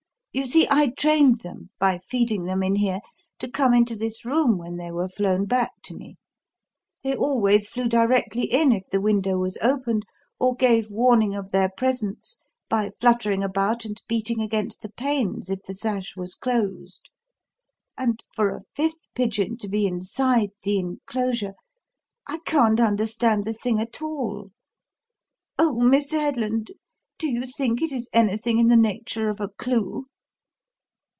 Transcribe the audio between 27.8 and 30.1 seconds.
it is anything in the nature of a clue?"